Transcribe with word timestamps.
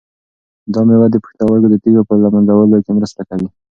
دا 0.73 0.79
مېوه 0.87 1.07
د 1.11 1.15
پښتورګو 1.23 1.67
د 1.71 1.75
تیږو 1.83 2.01
په 2.09 2.13
له 2.23 2.27
منځه 2.33 2.51
وړلو 2.53 2.77
کې 2.85 2.91
مرسته 2.97 3.21
کوي. 3.29 3.47